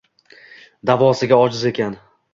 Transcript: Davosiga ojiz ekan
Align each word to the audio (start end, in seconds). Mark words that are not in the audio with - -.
Davosiga 0.91 1.41
ojiz 1.45 1.71
ekan 1.73 1.99